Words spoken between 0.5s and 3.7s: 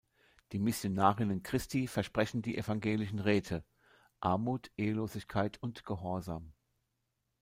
Die Missionarinnen Christi versprechen die evangelischen Räte: